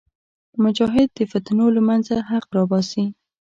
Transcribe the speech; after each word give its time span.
مجاهد 0.63 1.09
د 1.17 1.19
فتنو 1.31 1.65
له 1.75 1.81
منځه 1.89 2.15
حق 2.29 2.47
راوباسي. 2.55 3.05